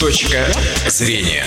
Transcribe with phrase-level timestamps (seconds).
[0.00, 0.46] Точка
[0.88, 1.44] зрения.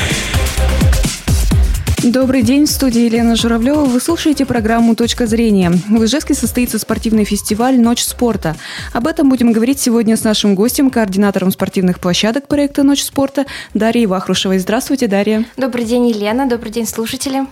[2.04, 3.83] Добрый день, в студии Елена Журавлева.
[3.85, 5.72] Вы слушаете программу «Точка зрения».
[5.90, 8.55] В Ижевске состоится спортивный фестиваль «Ночь спорта».
[8.94, 14.05] Об этом будем говорить сегодня с нашим гостем, координатором спортивных площадок проекта «Ночь спорта» Дарьей
[14.05, 14.59] Вахрушевой.
[14.59, 15.45] Здравствуйте, Дарья.
[15.57, 16.48] Добрый день, Елена.
[16.48, 17.45] Добрый день, слушатели.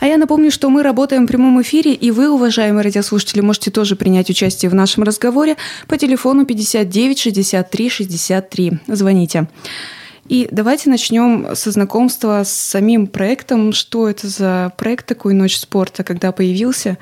[0.00, 3.96] А я напомню, что мы работаем в прямом эфире, и вы, уважаемые радиослушатели, можете тоже
[3.96, 5.56] принять участие в нашем разговоре
[5.86, 8.72] по телефону 59 63 63.
[8.88, 9.48] Звоните.
[10.28, 13.72] И давайте начнем со знакомства с самим проектом.
[13.72, 16.98] Что это за проект такой «Ночь спорта», когда появился?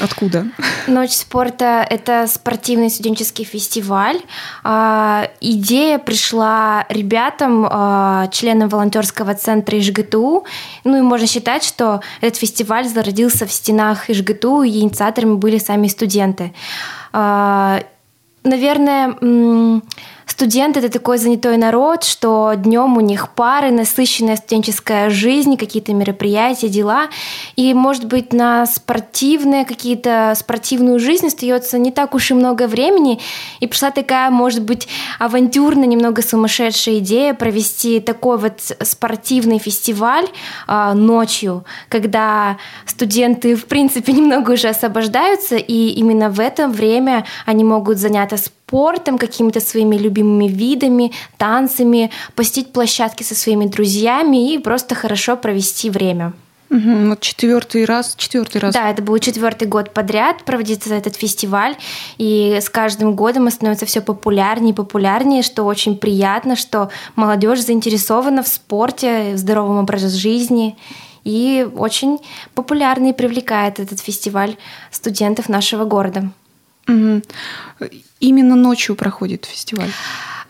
[0.00, 0.46] Откуда?
[0.86, 4.20] Ночь спорта– это спортивный студенческий фестиваль.
[4.62, 10.44] А, идея пришла ребятам, а, членам волонтерского центра ИЖГТУ.
[10.84, 15.88] Ну и можно считать, что этот фестиваль зародился в стенах ИЖГТУ, и инициаторами были сами
[15.88, 16.52] студенты.
[17.12, 17.82] А,
[18.44, 19.16] наверное,
[20.28, 26.68] Студент это такой занятой народ, что днем у них пары, насыщенная студенческая жизнь, какие-то мероприятия,
[26.68, 27.08] дела.
[27.56, 33.20] И, может быть, на спортивные какие-то, спортивную жизнь остается не так уж и много времени.
[33.60, 34.86] И пришла такая, может быть,
[35.18, 40.26] авантюрная, немного сумасшедшая идея провести такой вот спортивный фестиваль
[40.68, 47.64] э, ночью, когда студенты, в принципе, немного уже освобождаются, и именно в это время они
[47.64, 48.36] могут заняться
[48.68, 55.88] спортом какими-то своими любимыми видами, танцами, посетить площадки со своими друзьями и просто хорошо провести
[55.90, 56.32] время.
[56.70, 58.74] Угу, вот четвертый раз, четвертый раз.
[58.74, 61.76] Да, это был четвертый год подряд проводится этот фестиваль,
[62.18, 67.60] и с каждым годом он становится все популярнее и популярнее, что очень приятно, что молодежь
[67.60, 70.76] заинтересована в спорте, в здоровом образе жизни,
[71.24, 72.18] и очень
[72.54, 74.56] популярный и привлекает этот фестиваль
[74.90, 76.30] студентов нашего города.
[76.88, 77.22] Угу.
[78.20, 79.90] Именно ночью проходит фестиваль.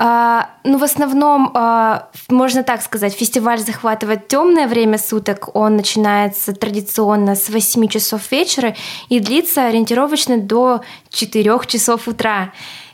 [0.01, 5.57] А, ну, в основном, а, можно так сказать, фестиваль захватывает темное время суток.
[5.57, 8.77] Он начинается традиционно с 8 часов вечера
[9.09, 12.53] и длится ориентировочно до 4 часов утра.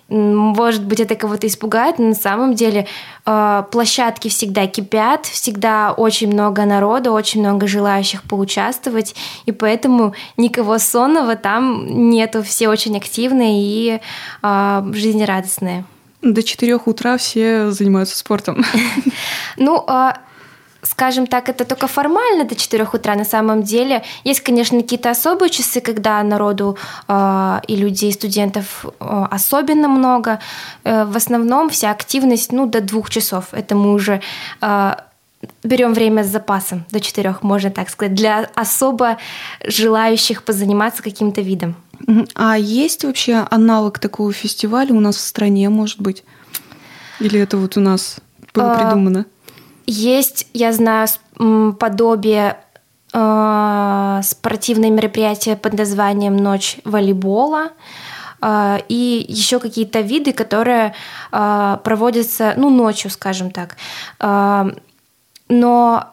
[0.08, 2.86] Может быть, это кого-то испугает, но на самом деле
[3.24, 9.14] э, площадки всегда кипят, всегда очень много народа, очень много желающих поучаствовать,
[9.46, 14.00] и поэтому никого сонного там нету, все очень активные и
[14.42, 15.84] э, жизнерадостные.
[16.20, 18.64] До четырех утра все занимаются спортом.
[19.56, 20.18] Ну, а,
[20.84, 23.14] скажем так, это только формально до 4 утра.
[23.14, 26.76] На самом деле есть, конечно, какие-то особые часы, когда народу
[27.08, 30.38] э, и людей, студентов э, особенно много.
[30.84, 33.46] Э, в основном вся активность ну, до двух часов.
[33.52, 34.20] Это мы уже
[34.60, 34.94] э,
[35.62, 39.18] берем время с запасом до четырех, можно так сказать, для особо
[39.66, 41.76] желающих позаниматься каким-то видом.
[42.34, 46.24] А есть вообще аналог такого фестиваля у нас в стране, может быть?
[47.20, 48.16] Или это вот у нас
[48.52, 49.26] было придумано?
[49.86, 51.08] Есть, я знаю,
[51.78, 52.56] подобие
[53.12, 57.72] э, спортивное мероприятие под названием «Ночь волейбола»,
[58.40, 60.94] э, и еще какие-то виды, которые
[61.32, 63.76] э, проводятся, ну, ночью, скажем так.
[64.20, 64.70] Э,
[65.48, 66.06] но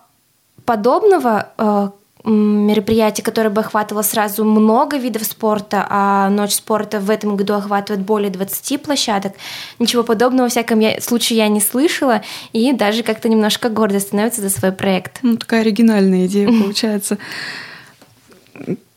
[0.66, 1.90] подобного э,
[2.24, 8.06] мероприятие, которое бы охватывало сразу много видов спорта, а ночь спорта в этом году охватывает
[8.06, 9.34] более 20 площадок.
[9.80, 12.22] Ничего подобного, во всяком я, случае, я не слышала,
[12.54, 15.20] и даже как-то немножко гордо становится за свой проект.
[15.24, 17.18] Ну, такая оригинальная идея получается.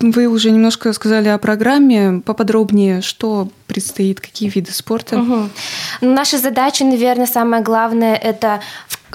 [0.00, 5.18] Вы уже немножко сказали о программе, поподробнее, что предстоит, какие виды спорта.
[5.18, 5.48] Угу.
[6.02, 8.60] Наша задача, наверное, самое главное, это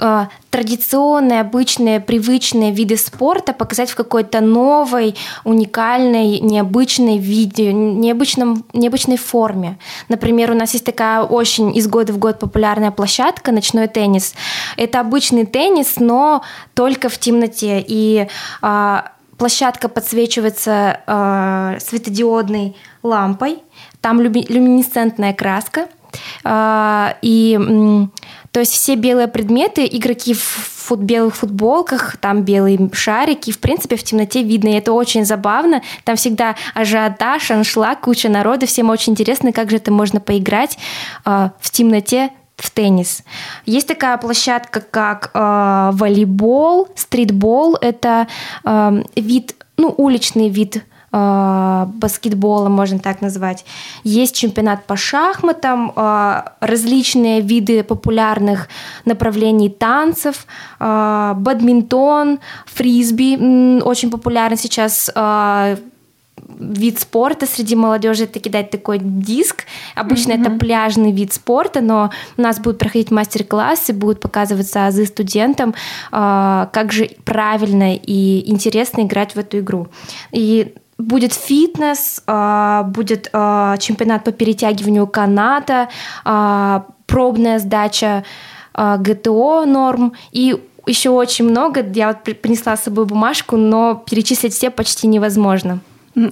[0.00, 9.16] э, традиционные, обычные, привычные виды спорта показать в какой-то новой, уникальной, необычной виде, необычном, необычной
[9.16, 9.78] форме.
[10.08, 14.34] Например, у нас есть такая очень из года в год популярная площадка «Ночной теннис».
[14.76, 16.42] Это обычный теннис, но
[16.74, 17.84] только в темноте.
[17.86, 18.26] И
[18.62, 19.00] э,
[19.38, 23.62] площадка подсвечивается э, светодиодной лампой,
[24.00, 25.86] там люминесцентная краска,
[26.44, 27.58] э, и
[28.52, 33.96] то есть все белые предметы, игроки в фут, белых футболках, там белые шарики, в принципе,
[33.96, 35.82] в темноте видно, и это очень забавно.
[36.04, 40.78] Там всегда ажиотаж, аншлаг, куча народа, всем очень интересно, как же это можно поиграть
[41.24, 43.22] э, в темноте в теннис.
[43.66, 47.76] Есть такая площадка, как э, волейбол, стритбол.
[47.80, 48.26] Это
[48.64, 53.64] э, вид, ну, уличный вид баскетбола, можно так назвать.
[54.04, 58.68] Есть чемпионат по шахматам, э, различные виды популярных
[59.04, 60.46] направлений танцев,
[60.78, 65.10] э, бадминтон, фрисби очень популярен сейчас
[66.58, 69.64] вид спорта среди молодежи это кидать такой диск.
[69.94, 70.40] Обычно mm-hmm.
[70.40, 76.66] это пляжный вид спорта, но у нас будут проходить мастер-классы, будут показываться азы студентам, э,
[76.72, 79.88] как же правильно и интересно играть в эту игру.
[80.32, 85.88] И будет фитнес, э, будет э, чемпионат по перетягиванию каната,
[86.24, 88.24] э, пробная сдача
[88.72, 90.56] ГТО норм и
[90.86, 91.84] еще очень много.
[91.92, 95.80] Я вот принесла с собой бумажку, но перечислить все почти невозможно.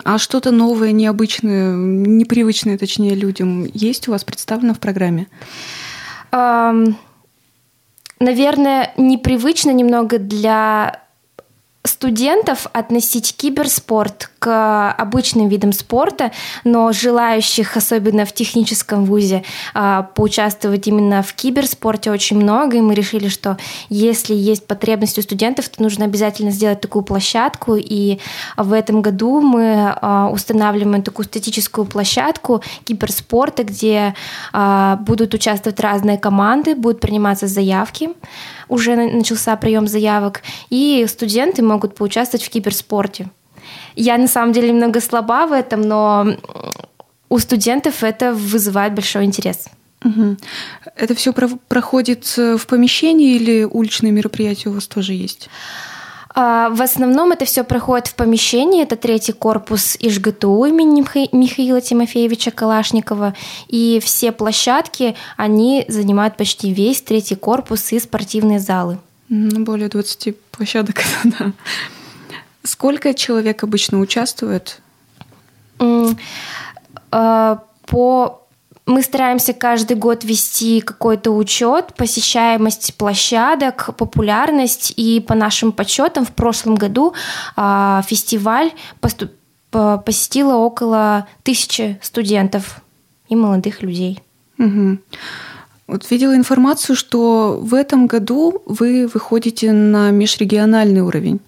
[0.05, 5.26] А что-то новое, необычное, непривычное, точнее, людям есть у вас представлено в программе?
[6.31, 6.94] Наверное,
[8.97, 11.03] непривычно немного для
[11.88, 16.32] студентов относить киберспорт к обычным видам спорта,
[16.64, 19.44] но желающих, особенно в техническом вузе,
[19.75, 23.58] а, поучаствовать именно в киберспорте очень много, и мы решили, что
[23.88, 28.19] если есть потребность у студентов, то нужно обязательно сделать такую площадку, и
[28.56, 34.14] в этом году мы а, устанавливаем такую статическую площадку киберспорта, где
[34.52, 38.11] а, будут участвовать разные команды, будут приниматься заявки,
[38.69, 43.31] уже начался прием заявок, и студенты могут поучаствовать в киберспорте.
[43.97, 46.37] Я на самом деле немного слаба в этом, но
[47.29, 49.67] у студентов это вызывает большой интерес.
[50.05, 50.37] Угу.
[50.97, 55.50] Это все проходит э, в помещении или уличные мероприятия у вас тоже есть?
[56.35, 58.82] А, в основном это все проходит в помещении.
[58.82, 61.00] Это третий корпус ИЖГТУ имени
[61.32, 63.35] Михаила Тимофеевича Калашникова.
[63.67, 68.99] И все площадки, они занимают почти весь третий корпус и спортивные залы.
[69.29, 71.53] Ну, более 20 площадок, да.
[72.63, 74.81] Сколько человек обычно участвует?
[77.11, 78.49] А, по
[78.89, 84.95] мы стараемся каждый год вести какой-то учет, посещаемость площадок, популярность.
[84.97, 87.13] И по нашим подсчетам в прошлом году
[87.55, 89.31] э, фестиваль поступ,
[89.71, 92.81] посетило около тысячи студентов
[93.29, 94.23] и молодых людей.
[94.59, 94.99] Угу.
[95.89, 101.41] Вот видела информацию, что в этом году вы выходите на межрегиональный уровень.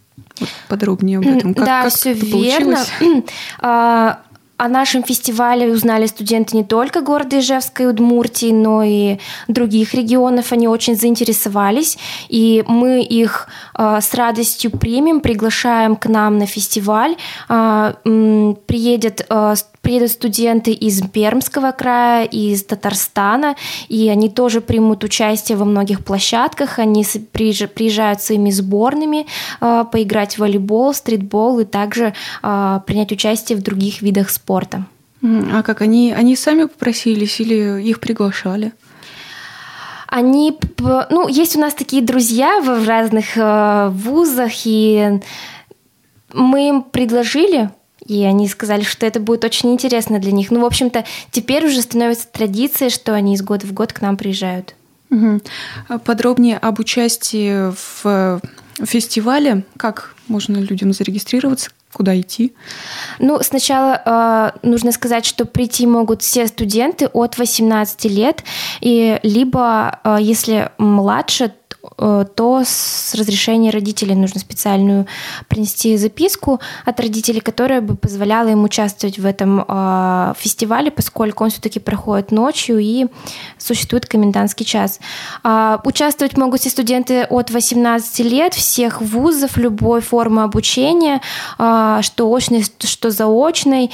[0.68, 1.54] Подробнее об этом.
[1.54, 2.78] Как, да, как все верно.
[3.62, 4.20] А,
[4.60, 9.16] о нашем фестивале узнали студенты не только города Ижевска и Удмуртии, но и
[9.48, 10.52] других регионов.
[10.52, 11.96] Они очень заинтересовались,
[12.28, 13.48] и мы их
[13.78, 17.16] э, с радостью примем, приглашаем к нам на фестиваль.
[17.48, 19.54] Э, приедет э,
[19.90, 23.56] приедут студенты из Пермского края, из Татарстана,
[23.88, 26.78] и они тоже примут участие во многих площадках.
[26.78, 29.26] Они приезжают своими сборными
[29.60, 34.84] э, поиграть в волейбол, стритбол и также э, принять участие в других видах спорта.
[35.22, 38.72] А как они, они сами попросились или их приглашали?
[40.06, 45.20] Они, ну, есть у нас такие друзья в разных э, вузах, и
[46.32, 47.70] мы им предложили
[48.06, 50.50] и они сказали, что это будет очень интересно для них.
[50.50, 54.16] Ну, в общем-то, теперь уже становится традицией, что они из года в год к нам
[54.16, 54.74] приезжают.
[55.10, 55.40] Угу.
[56.04, 58.40] Подробнее об участии в
[58.84, 59.64] фестивале.
[59.76, 61.70] Как можно людям зарегистрироваться?
[61.92, 62.54] Куда идти?
[63.18, 68.44] Ну, сначала э, нужно сказать, что прийти могут все студенты от 18 лет,
[68.80, 71.59] и либо, э, если младше, Э,
[71.96, 75.06] то с разрешения родителей нужно специальную
[75.48, 81.50] принести записку от родителей, которая бы позволяла им участвовать в этом э, фестивале, поскольку он
[81.50, 83.06] все-таки проходит ночью и
[83.58, 85.00] существует комендантский час.
[85.44, 91.20] Э, участвовать могут все студенты от 18 лет, всех вузов, любой формы обучения,
[91.56, 93.90] что очной, что заочной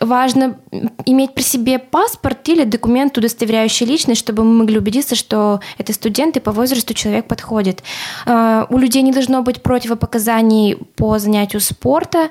[0.00, 0.56] важно
[1.04, 6.36] иметь при себе паспорт или документ, удостоверяющий личность, чтобы мы могли убедиться, что это студент
[6.36, 7.82] и по возрасту человек подходит.
[8.26, 12.30] А, у людей не должно быть противопоказаний по занятию спорта.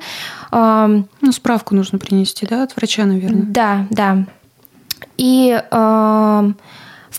[0.51, 0.89] А,
[1.21, 3.43] ну, справку нужно принести, да, от врача, наверное.
[3.43, 4.25] Да, да.
[5.17, 5.61] И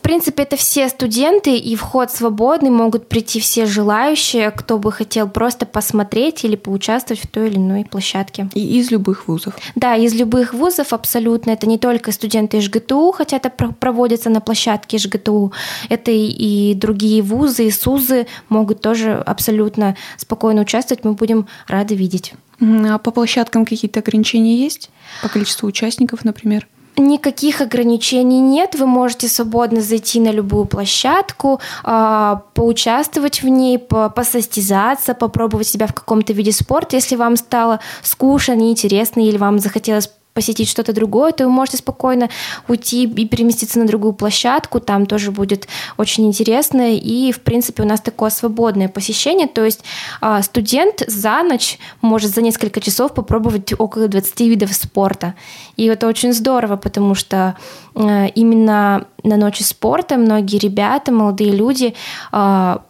[0.02, 5.28] в принципе, это все студенты, и вход свободный, могут прийти все желающие, кто бы хотел
[5.28, 8.48] просто посмотреть или поучаствовать в той или иной площадке.
[8.52, 9.54] И из любых вузов?
[9.76, 11.52] Да, из любых вузов абсолютно.
[11.52, 15.52] Это не только студенты из ЖГТУ, хотя это проводится на площадке ЖГТУ,
[15.88, 22.34] это и другие вузы, и СУЗы могут тоже абсолютно спокойно участвовать, мы будем рады видеть.
[22.60, 24.90] А по площадкам какие-то ограничения есть?
[25.22, 26.66] По количеству участников, например?
[26.96, 35.14] Никаких ограничений нет, вы можете свободно зайти на любую площадку, а, поучаствовать в ней, посостязаться,
[35.14, 40.68] попробовать себя в каком-то виде спорта, если вам стало скучно, неинтересно или вам захотелось посетить
[40.68, 42.28] что-то другое, то вы можете спокойно
[42.68, 47.86] уйти и переместиться на другую площадку, там тоже будет очень интересно, и, в принципе, у
[47.86, 49.84] нас такое свободное посещение, то есть
[50.20, 55.34] а, студент за ночь может за несколько часов попробовать около 20 видов спорта,
[55.76, 57.56] и это очень здорово, потому что
[57.94, 61.94] э, именно на ночи спорта многие ребята, молодые люди
[62.30, 62.82] а,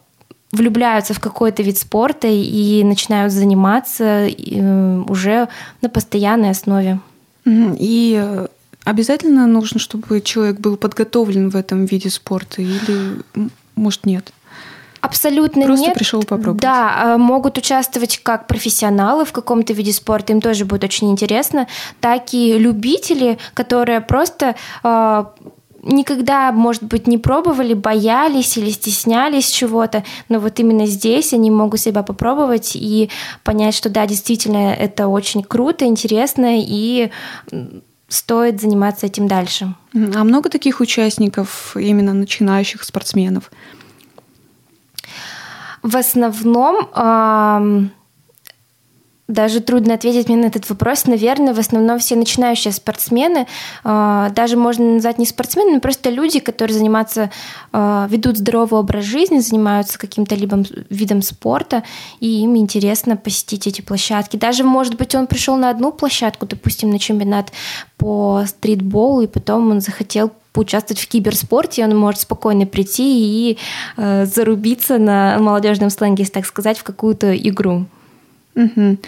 [0.53, 5.49] влюбляются в какой-то вид спорта и начинают заниматься э, уже
[5.81, 7.01] на постоянной основе.
[7.45, 8.47] И э,
[8.85, 13.23] обязательно нужно, чтобы человек был подготовлен в этом виде спорта или,
[13.75, 14.33] может, нет?
[15.03, 15.95] Абсолютно Просто нет.
[15.97, 16.63] пришел попробовать.
[16.63, 21.67] Да, э, могут участвовать как профессионалы в каком-то виде спорта, им тоже будет очень интересно,
[22.01, 25.25] так и любители, которые просто э,
[25.83, 31.81] никогда, может быть, не пробовали, боялись или стеснялись чего-то, но вот именно здесь они могут
[31.81, 33.11] себя попробовать и
[33.45, 37.11] понять, что да, действительно, это очень круто, интересно и
[38.09, 39.75] стоит заниматься этим дальше.
[39.95, 43.51] А много таких участников, именно начинающих спортсменов?
[45.83, 47.91] В основном
[49.33, 51.07] даже трудно ответить мне на этот вопрос.
[51.07, 53.47] Наверное, в основном все начинающие спортсмены,
[53.85, 57.31] а, даже можно назвать не спортсменами, просто люди, которые занимаются,
[57.73, 61.83] а, ведут здоровый образ жизни, занимаются каким-то либо видом спорта,
[62.21, 64.37] и им интересно посетить эти площадки.
[64.37, 67.53] Даже, может быть, он пришел на одну площадку, допустим, на чемпионат
[67.97, 73.59] по стритболу, и потом он захотел поучаствовать в киберспорте, он может спокойно прийти и
[73.97, 77.87] э, зарубиться на молодежном сленге, так сказать, в какую-то игру.
[78.55, 78.99] Угу.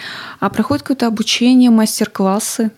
[0.40, 2.70] А проходит какое-то обучение, мастер-классы?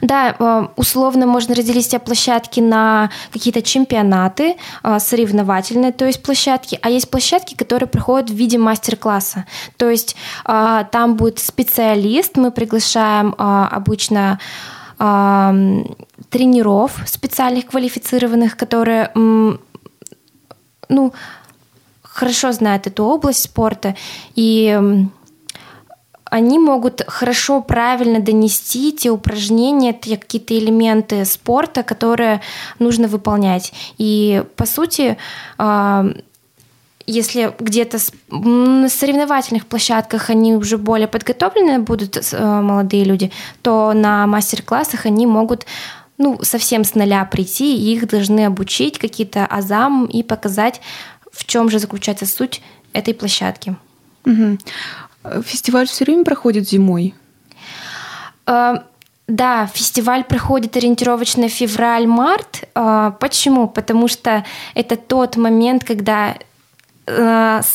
[0.00, 6.78] Да, э, условно можно разделить все площадки на какие-то чемпионаты, э, соревновательные, то есть площадки,
[6.80, 9.46] а есть площадки, которые проходят в виде мастер-класса.
[9.76, 14.38] То есть э, там будет специалист, мы приглашаем обычно
[16.28, 21.12] тренеров специальных квалифицированных, которые ну,
[22.02, 23.94] хорошо знают эту область спорта
[24.34, 25.06] и
[26.30, 32.40] они могут хорошо, правильно донести те упражнения, те какие-то элементы спорта, которые
[32.78, 33.72] нужно выполнять.
[33.98, 35.16] И, по сути,
[35.56, 36.06] а,
[37.06, 37.98] если где-то
[38.30, 43.32] на соревновательных площадках они уже более подготовлены будут а, молодые люди,
[43.62, 45.64] то на мастер-классах они могут
[46.18, 50.80] ну, совсем с нуля прийти, и их должны обучить какие-то азам и показать,
[51.32, 52.60] в чем же заключается суть
[52.92, 53.76] этой площадки.
[54.26, 54.58] Угу.
[55.44, 57.14] Фестиваль все время проходит зимой?
[58.46, 58.84] А,
[59.26, 62.68] да, фестиваль проходит ориентировочно февраль-март.
[62.74, 63.68] А, почему?
[63.68, 64.44] Потому что
[64.74, 66.47] это тот момент, когда Э,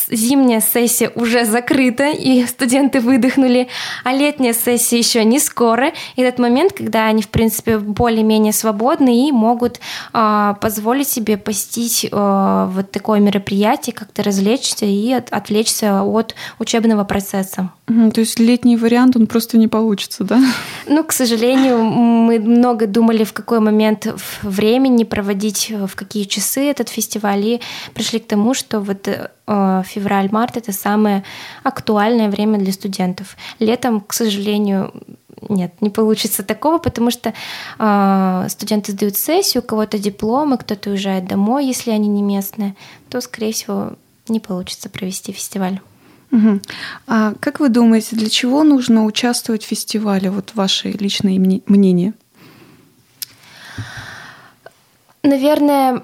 [0.10, 3.68] зимняя сессия уже закрыта, и студенты выдохнули,
[4.04, 5.92] а летняя сессия еще не скоро.
[6.16, 9.80] И этот момент, когда они, в принципе, более-менее свободны и могут
[10.14, 17.04] э, позволить себе посетить э, вот такое мероприятие, как-то развлечься и от, отвлечься от учебного
[17.04, 17.72] процесса.
[17.88, 20.40] то есть летний вариант, он просто не получится, да?
[20.88, 24.08] Ну, к сожалению, мы много думали, в какой момент
[24.42, 27.62] времени проводить, в какие часы этот фестиваль, и
[27.94, 31.24] пришли к тому, что вот э, февраль-март это самое
[31.64, 33.38] актуальное время для студентов.
[33.60, 34.94] Летом, к сожалению,
[35.50, 37.34] нет, не получится такого, потому что
[37.80, 42.76] э, студенты сдают сессию, у кого-то дипломы, кто-то уезжает домой, если они не местные,
[43.10, 43.94] то, скорее всего,
[44.28, 45.82] не получится провести фестиваль.
[46.32, 46.62] Угу.
[47.08, 50.32] А как вы думаете, для чего нужно участвовать в фестивале?
[50.32, 51.38] Вот ваше личное
[51.68, 52.14] мнение.
[55.22, 56.04] Наверное,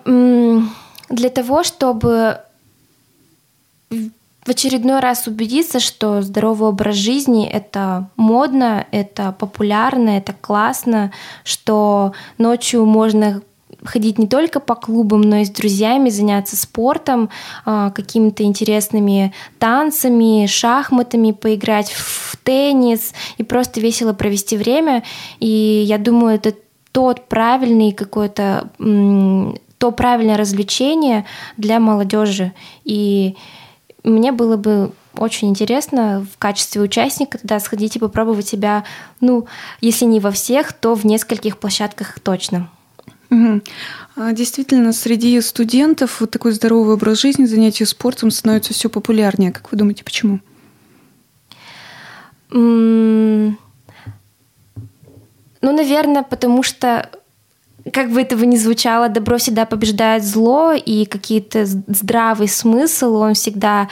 [1.09, 2.41] для того, чтобы
[3.89, 11.11] в очередной раз убедиться, что здоровый образ жизни— это модно, это популярно, это классно,
[11.43, 13.41] что ночью можно
[13.83, 17.29] ходить не только по клубам, но и с друзьями, заняться спортом,
[17.65, 25.03] а, какими-то интересными танцами, шахматами, поиграть в теннис и просто весело провести время.
[25.39, 26.55] И я думаю, это
[26.91, 28.69] тот правильный какой-то
[29.77, 32.51] то правильное развлечение для молодежи.
[32.83, 33.37] И
[34.03, 38.85] мне было бы очень интересно в качестве участника туда сходить и попробовать себя,
[39.19, 39.47] ну,
[39.81, 42.69] если не во всех, то в нескольких площадках точно.
[43.29, 43.61] Угу.
[44.31, 49.51] Действительно, среди студентов вот такой здоровый образ жизни, занятия спортом становится все популярнее.
[49.51, 50.39] Как вы думаете, почему?
[52.51, 53.55] Ну,
[55.61, 57.09] наверное, потому что
[57.91, 63.83] как бы этого ни звучало, добро всегда побеждает зло, и какие-то здравый смысл, он всегда
[63.83, 63.87] э,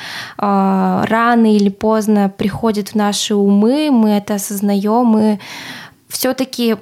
[1.07, 5.39] рано или поздно приходит в наши умы, мы это осознаем, мы
[6.09, 6.75] все-таки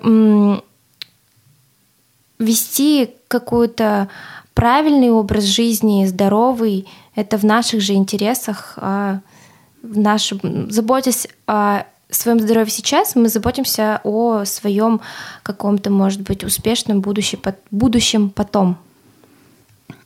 [2.37, 4.09] вести какой-то
[4.53, 9.19] правильный образ жизни, здоровый, это в наших же интересах, а
[9.81, 11.83] в нашем, заботясь о
[12.15, 15.01] своем здоровье сейчас, мы заботимся о своем
[15.43, 17.39] каком-то, может быть, успешном будущем,
[17.71, 18.77] будущем потом.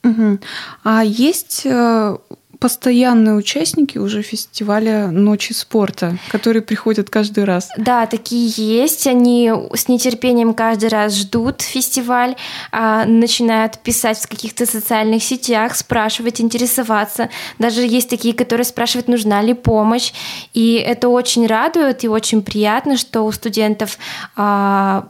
[0.03, 0.39] Угу.
[0.83, 2.17] А есть э,
[2.59, 7.69] постоянные участники уже фестиваля Ночи спорта, которые приходят каждый раз.
[7.77, 9.07] Да, такие есть.
[9.07, 12.35] Они с нетерпением каждый раз ждут фестиваль,
[12.71, 17.29] а, начинают писать в каких-то социальных сетях, спрашивать, интересоваться.
[17.59, 20.11] Даже есть такие, которые спрашивают, нужна ли помощь.
[20.53, 23.97] И это очень радует и очень приятно, что у студентов
[24.35, 25.07] а,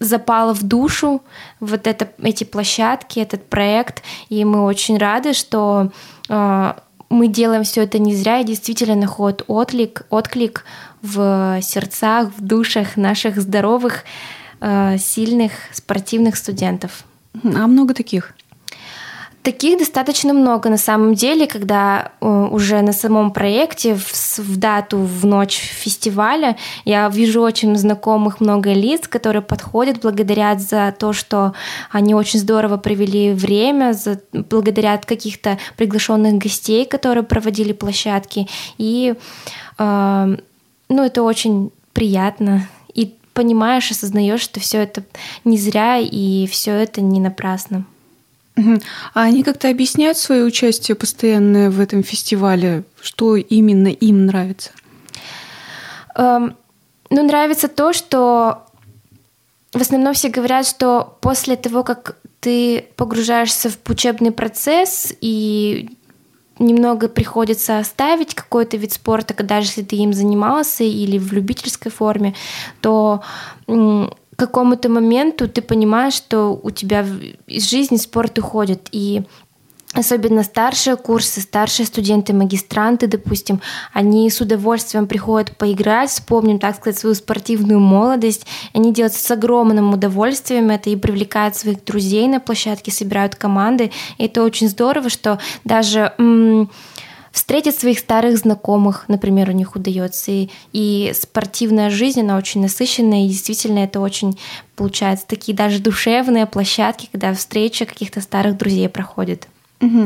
[0.00, 1.22] запало в душу
[1.60, 5.92] вот это, эти площадки, этот проект, и мы очень рады, что
[6.28, 6.72] э,
[7.10, 10.64] мы делаем все это не зря и действительно находит отклик, отклик
[11.02, 14.04] в сердцах, в душах наших здоровых,
[14.60, 17.04] э, сильных спортивных студентов.
[17.44, 18.34] А много таких?
[19.42, 24.98] Таких достаточно много на самом деле, когда э, уже на самом проекте в, в дату,
[24.98, 31.54] в ночь фестиваля я вижу очень знакомых много лиц, которые подходят, благодарят за то, что
[31.90, 38.46] они очень здорово провели время, за, благодарят каких-то приглашенных гостей, которые проводили площадки.
[38.76, 39.14] И
[39.78, 40.36] э,
[40.90, 42.68] ну, это очень приятно.
[42.92, 45.02] И понимаешь, осознаешь, что все это
[45.46, 47.86] не зря и все это не напрасно.
[49.14, 52.84] А они как-то объясняют свое участие постоянное в этом фестивале?
[53.00, 54.70] Что именно им нравится?
[56.16, 56.56] Эм,
[57.10, 58.66] ну, нравится то, что
[59.72, 65.90] в основном все говорят, что после того, как ты погружаешься в учебный процесс и
[66.58, 72.34] немного приходится оставить какой-то вид спорта, даже если ты им занимался или в любительской форме,
[72.80, 73.22] то
[74.40, 77.06] какому-то моменту ты понимаешь, что у тебя
[77.46, 78.88] из жизни спорт уходит.
[78.90, 79.22] И
[79.92, 83.60] особенно старшие курсы, старшие студенты, магистранты, допустим,
[83.92, 88.46] они с удовольствием приходят поиграть, вспомним, так сказать, свою спортивную молодость.
[88.72, 93.90] Они делают с огромным удовольствием это и привлекают своих друзей на площадке, собирают команды.
[94.16, 96.70] И это очень здорово, что даже м-
[97.32, 100.30] встретить своих старых знакомых, например, у них удается.
[100.30, 104.38] И, и спортивная жизнь, она очень насыщенная, и действительно это очень
[104.76, 109.48] получается такие даже душевные площадки, когда встреча каких-то старых друзей проходит.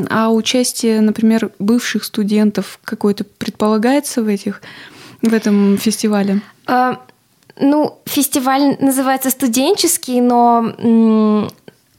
[0.09, 4.63] А участие, например, бывших студентов какое-то предполагается в этих
[5.21, 6.43] в этом фестивале?
[6.67, 7.01] А,
[7.59, 11.51] ну, фестиваль называется студенческий, но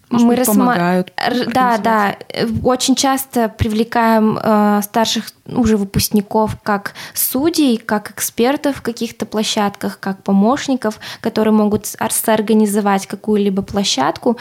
[0.10, 0.65] может мы быть, рассма...
[0.65, 1.13] помогают.
[1.54, 2.15] Да, да.
[2.63, 10.24] Очень часто привлекаем э, старших уже выпускников как судей, как экспертов в каких-то площадках, как
[10.24, 14.38] помощников, которые могут соорганизовать какую-либо площадку.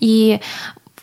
[0.00, 0.40] И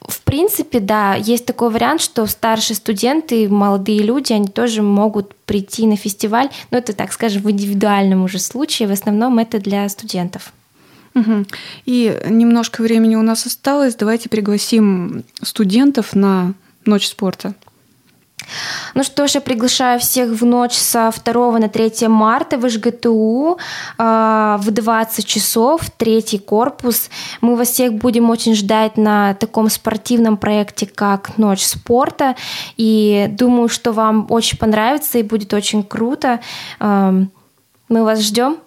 [0.07, 5.87] в принципе, да, есть такой вариант, что старшие студенты, молодые люди, они тоже могут прийти
[5.87, 10.51] на фестиваль, но это, так скажем, в индивидуальном уже случае, в основном это для студентов.
[11.15, 11.45] Угу.
[11.85, 13.95] И немножко времени у нас осталось.
[13.95, 16.53] Давайте пригласим студентов на
[16.85, 17.53] ночь спорта.
[18.93, 23.57] Ну что ж, я приглашаю всех в ночь со 2 на 3 марта в ЖГТУ
[23.97, 27.09] э, в 20 часов, третий корпус.
[27.41, 32.35] Мы вас всех будем очень ждать на таком спортивном проекте, как «Ночь спорта».
[32.77, 36.39] И думаю, что вам очень понравится и будет очень круто.
[36.79, 37.25] Э,
[37.89, 38.57] мы вас ждем.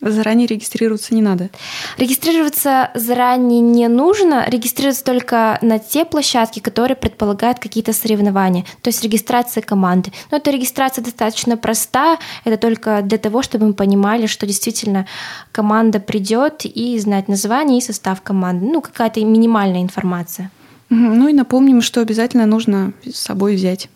[0.00, 1.50] Заранее регистрироваться не надо?
[1.98, 9.04] Регистрироваться заранее не нужно, регистрироваться только на те площадки, которые предполагают какие-то соревнования, то есть
[9.04, 10.10] регистрация команды.
[10.30, 15.06] Но эта регистрация достаточно проста, это только для того, чтобы мы понимали, что действительно
[15.52, 20.50] команда придет и знать название и состав команды, ну какая-то минимальная информация.
[20.88, 23.88] Ну и напомним, что обязательно нужно с собой взять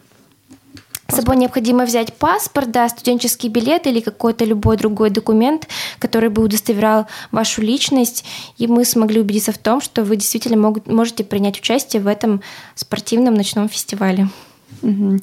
[1.15, 5.69] с собой необходимо взять паспорт, да, студенческий билет или какой-то любой другой документ,
[6.01, 8.25] который бы удостоверял вашу личность,
[8.59, 12.43] и мы смогли убедиться в том, что вы действительно могут, можете принять участие в этом
[12.75, 14.29] спортивном ночном фестивале.
[14.83, 15.19] Угу.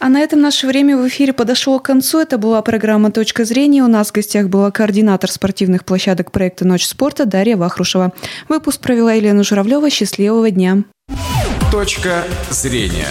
[0.00, 2.18] А на этом наше время в эфире подошло к концу.
[2.18, 3.84] Это была программа «Точка зрения».
[3.84, 8.12] У нас в гостях была координатор спортивных площадок проекта «Ночь спорта» Дарья Вахрушева.
[8.48, 9.88] Выпуск провела Елена Журавлева.
[9.88, 10.82] Счастливого дня.
[11.70, 13.08] «Точка зрения»